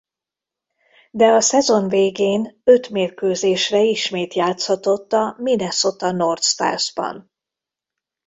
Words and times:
De 1.11 1.25
a 1.25 1.41
szezon 1.41 1.87
végén 1.87 2.61
öt 2.63 2.89
mérkőzésre 2.89 3.83
ismét 3.83 4.33
játszhatott 4.33 5.13
a 5.13 5.35
Minnesota 5.39 6.11
North 6.11 6.43
Starsban. 6.45 7.31